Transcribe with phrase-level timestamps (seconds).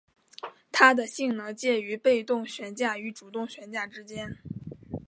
[0.71, 4.35] 它的性能介于被动悬架与主动悬架之间。